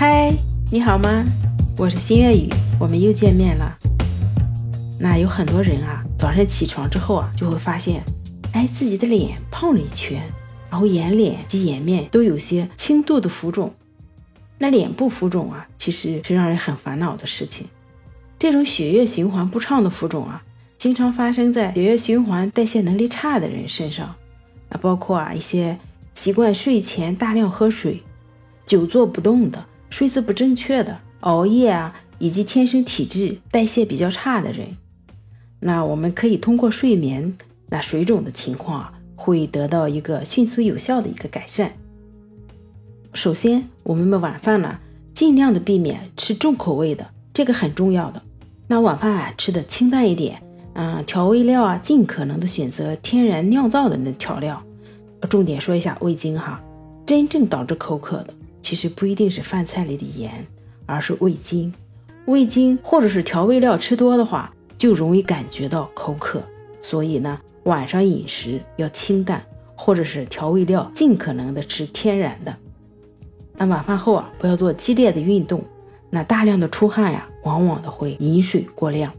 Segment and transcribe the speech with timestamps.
[0.00, 0.34] 嗨，
[0.72, 1.26] 你好吗？
[1.76, 3.76] 我是新月雨，我们又见面了。
[4.98, 8.02] 那有很多人啊，早上起床之后啊，就会发现，
[8.54, 10.26] 哎，自己的脸胖了一圈，
[10.70, 13.74] 然后眼脸及眼面都有些轻度的浮肿。
[14.56, 17.66] 那脸部浮肿啊，其实是让人很烦恼的事情。
[18.38, 20.42] 这种血液循环不畅的浮肿啊，
[20.78, 24.06] 经常发生在血液循环代谢能力差的人身上。
[24.70, 25.78] 啊，包括啊一些
[26.14, 28.02] 习惯睡前大量喝水、
[28.64, 29.66] 久坐不动的。
[29.90, 34.76] 睡姿不正确的、熬夜啊，以及天生体质代谢比较差的人，
[35.58, 37.36] 那我们可以通过睡眠，
[37.68, 41.72] 那水肿的情况啊，会得到一个迅速有效的一个改善。
[43.12, 44.78] 首先，我们的晚饭呢，
[45.12, 48.22] 尽量的避免吃重口味的，这个很重要的。
[48.68, 50.40] 那晚饭啊，吃的清淡一点，
[50.74, 54.62] 嗯，调味料啊，尽可能的选择天然酿造的那调料。
[55.28, 56.62] 重点说一下味精哈，
[57.04, 58.32] 真正导致口渴的。
[58.62, 60.46] 其实不一定是饭菜里的盐，
[60.86, 61.72] 而是味精。
[62.26, 66.42] 味精或者是调味料吃多的话，就容易感觉到口渴。
[66.80, 69.44] 所以呢，晚上饮食要清淡，
[69.74, 72.56] 或者是调味料尽可能的吃天然的。
[73.56, 75.64] 那晚饭后啊，不要做激烈的运动。
[76.08, 79.12] 那大量的出汗呀，往往的会饮水过量。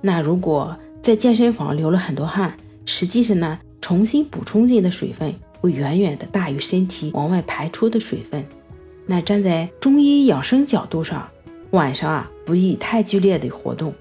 [0.00, 8.44] 那如果在健身房流了很多汗，实际上呢，重新补充进的水分会远远的大于身体往外排出的水分。
[9.06, 11.28] 那站在中医养生角度上，
[11.70, 13.92] 晚上啊不宜太剧烈的活动，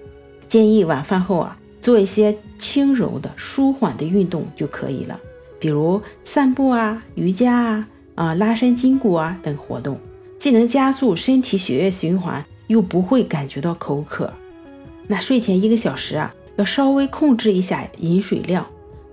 [0.48, 5.20] 建议晚饭后啊做一些轻柔的、舒缓的运动就可以了，
[5.60, 10.00] 比如散步啊、瑜伽啊、啊拉伸筋骨啊等活动，
[10.38, 14.32] 既能加速身体血液循环，又不会感觉到口渴。
[15.08, 18.66] 那睡前一个小时啊，要稍微控制一下饮水量，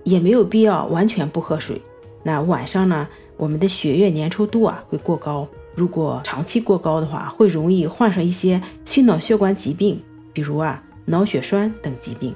[0.03, 1.81] 也没有必要完全不喝水。
[2.23, 5.47] 那晚上呢，我们的血液粘稠度啊会过高。
[5.79, 9.97] 如果长期过高的话，会容易患上一些心脑血管疾病，
[10.33, 12.35] 比如啊脑血栓等疾病。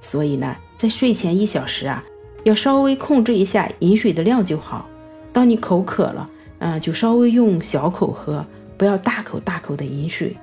[0.00, 2.02] 所以呢，在睡前一小时啊，
[2.42, 4.84] 要稍微控制一下饮水的量就好。
[5.32, 8.44] 当你口渴了，嗯，就稍微用小口喝，
[8.76, 10.36] 不要大口大口的饮水。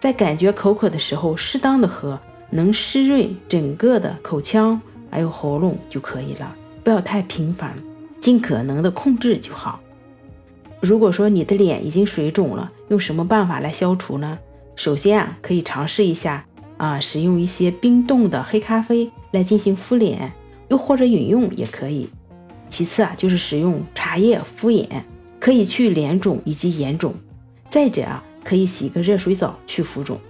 [0.00, 7.76] 在感觉口渴的时候，适当的喝，能湿润整个的口腔还有喉咙就可以了，不要太频繁，
[8.22, 9.78] 尽可能的控制就好。
[10.84, 14.38] 如果说你的脸已经水肿了，用什么办法来消除呢？
[14.76, 16.44] 首先啊，可以尝试一下
[16.76, 20.34] 啊，使用一些冰冻的黑咖啡来进行敷脸，
[20.68, 22.10] 又或者饮用也可以。
[22.68, 25.06] 其次啊，就是使用茶叶敷眼，
[25.40, 27.14] 可以去脸肿以及眼肿。
[27.70, 30.20] 再者啊，可以洗个热水澡去浮肿。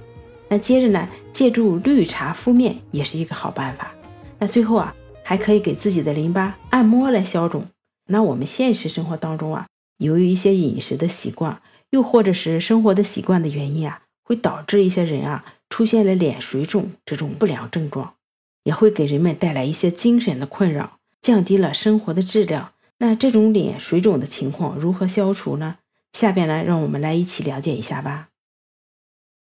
[0.49, 3.93] 那接着呢，借助绿茶敷面也是一个好办法。
[4.39, 4.95] 那最后啊，
[5.25, 7.67] 还可以给自己的淋巴按摩来消肿。
[8.07, 9.67] 那我们现实生活当中啊。
[9.99, 18.15] 由于一些饮食的习惯，又或者是生活的习惯的原因啊，会导致一些人啊出现了脸水肿这种不良症状，
[18.65, 22.73] 也会给人们带来一些精神的困扰，降低了生活的质量。
[22.99, 25.77] 那这种脸水肿的情况如何消除呢？
[26.13, 28.29] 下边呢，让我们来一起了解一下吧。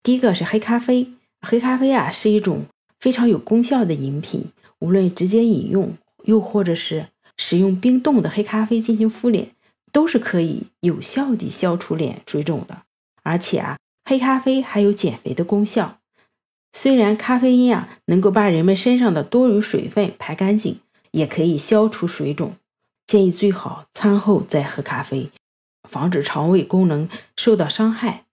[0.01, 2.65] 第一个是黑咖啡，黑咖啡啊是一种
[2.99, 7.07] 非常有功效的饮品，无论直接饮用，又或者是
[7.37, 9.54] 使用冰冻的黑咖啡进行敷脸。
[9.95, 12.81] 都是可以有效地消除脸水肿的，
[13.23, 15.99] 而且啊，黑咖啡还有减肥的功效。
[16.73, 22.57] 虽然咖啡因啊能够把人们身上的多余水分排干净，也可以消除水肿。
[23.07, 25.31] 建议最好餐后再喝咖啡，
[25.87, 27.07] 防止肠胃功能
[27.37, 28.25] 受到伤害。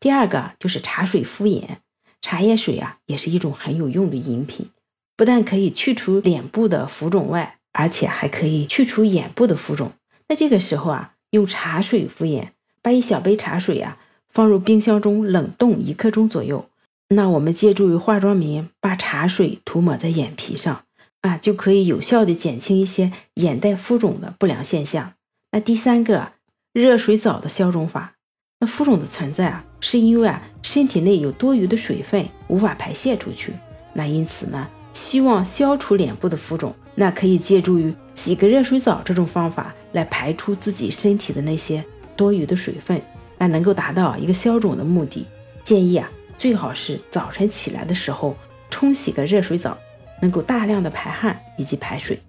[0.00, 1.80] 第二个就是茶水敷眼，
[2.20, 4.70] 茶叶水啊也是一种很有用的饮品，
[5.16, 9.92] 不但可以去除脸部的浮肿外，而且还可以去除眼部的浮肿。
[10.30, 12.52] 在这个时候啊，用茶水敷眼，
[12.82, 13.98] 把一小杯茶水啊
[14.28, 16.66] 放入冰箱中冷冻一刻钟左右。
[17.08, 20.84] 那我们借助于化妆棉，把茶水涂抹在眼皮上
[21.22, 25.14] 啊，就可以有效的减轻一些眼袋浮肿的不良现象。
[25.50, 26.30] 那第三个
[26.72, 28.14] 热水澡的消肿法，
[28.60, 33.52] 那浮肿的存在啊，是因为啊身体内有多余的水分无法排泄出去。
[33.94, 39.74] 那因此呢，希望消除脸部的浮肿，那可以借助于洗个热水澡这种方法。
[39.92, 41.84] 来排出自己身体的那些
[42.14, 43.02] 多余的水分，
[43.36, 45.26] 那能够达到一个消肿的目的。
[45.64, 46.08] 建议啊，
[46.38, 48.36] 最好是早晨起来的时候
[48.70, 49.76] 冲洗个热水澡，
[50.22, 52.20] 能够大量的排汗以及排水。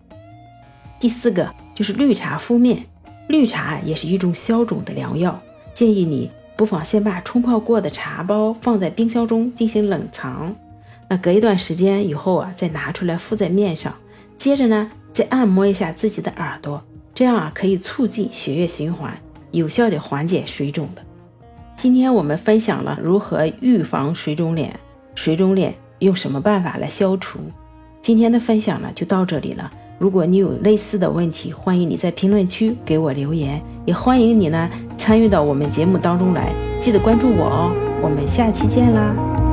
[0.99, 2.83] 第四个就是绿茶敷面，
[3.27, 5.39] 绿茶也是一种消肿的良药。
[5.71, 10.55] 建议你不妨先把冲泡过的茶包放在冰箱中进行冷藏，
[11.07, 13.93] 那隔一段时间以后啊，再拿出来敷在面上，
[14.39, 16.81] 接着呢，再按摩一下自己的耳朵。
[17.13, 19.17] 这样啊，可以促进血液循环，
[19.51, 21.01] 有效的缓解水肿的。
[21.75, 24.79] 今天我们分享了如何预防水肿脸，
[25.15, 27.39] 水肿脸用什么办法来消除。
[28.01, 29.71] 今天的分享呢就到这里了。
[29.99, 36.55] 如果你有类似的问题，欢迎你在评论区给我留言，也欢迎你呢参与到我们节目当中来。
[36.79, 37.71] 记得关注我哦，
[38.01, 39.50] 我们下期见啦！